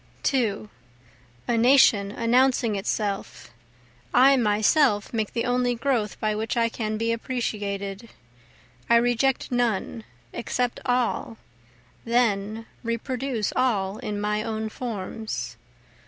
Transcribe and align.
2 0.23 0.67
A 1.47 1.55
Nation 1.59 2.09
announcing 2.11 2.75
itself, 2.75 3.51
I 4.15 4.35
myself 4.35 5.13
make 5.13 5.33
the 5.33 5.45
only 5.45 5.75
growth 5.75 6.19
by 6.19 6.33
which 6.33 6.57
I 6.57 6.69
can 6.69 6.97
be 6.97 7.11
appreciated, 7.11 8.09
I 8.89 8.95
reject 8.95 9.51
none, 9.51 10.03
accept 10.33 10.79
all, 10.87 11.37
then 12.03 12.65
reproduce 12.81 13.53
all 13.55 13.99
in 13.99 14.19
my 14.19 14.41
own 14.41 14.69
forms. 14.69 15.55